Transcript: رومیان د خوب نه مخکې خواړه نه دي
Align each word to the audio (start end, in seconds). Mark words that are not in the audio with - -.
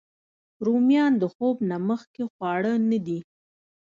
رومیان 0.65 1.13
د 1.21 1.23
خوب 1.33 1.57
نه 1.69 1.77
مخکې 1.89 2.23
خواړه 2.33 2.73
نه 2.89 2.97
دي 3.05 3.19